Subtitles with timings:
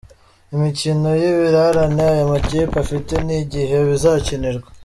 [0.55, 4.67] Imikino y’ibirarane aya makipe afite n’igihe bizakinirwa.